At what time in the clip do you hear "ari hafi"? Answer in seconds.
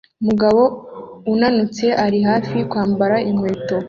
2.05-2.57